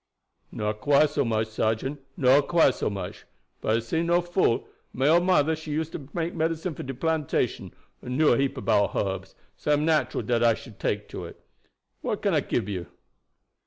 "Not 0.51 0.81
quite 0.81 1.11
so 1.11 1.23
much, 1.23 1.49
sergeant, 1.49 2.01
not 2.17 2.47
quite 2.47 2.73
so 2.73 2.89
much; 2.89 3.25
but 3.61 3.77
I'se 3.77 3.93
no 4.03 4.19
fool, 4.19 4.61
and 4.63 4.65
my 4.93 5.07
old 5.07 5.23
mother 5.25 5.55
she 5.55 5.69
'used 5.73 5.91
to 5.91 6.09
make 6.11 6.33
medicine 6.33 6.73
for 6.73 6.81
de 6.81 6.95
plantation 6.95 7.71
and 8.01 8.17
knew 8.17 8.33
a 8.33 8.37
heap 8.39 8.57
about 8.57 8.95
herbs, 8.95 9.35
so 9.57 9.69
it 9.69 9.73
am 9.75 9.85
natural 9.85 10.23
dat 10.23 10.43
I 10.43 10.55
should 10.55 10.79
take 10.79 11.07
to 11.09 11.25
it. 11.25 11.39
What 12.01 12.23
can 12.23 12.33
I 12.33 12.39
gib 12.39 12.67
you?" 12.67 12.87